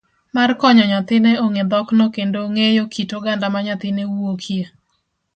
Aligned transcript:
mar 0.35 0.49
konyo 0.61 0.83
nyathine 0.91 1.31
ong'e 1.45 1.63
dhokno 1.71 2.05
kendo 2.15 2.39
ng'eyo 2.53 2.83
kit 2.93 3.11
oganda 3.17 3.47
ma 3.53 3.59
nyathine 3.67 4.03
wuokie. 4.13 4.65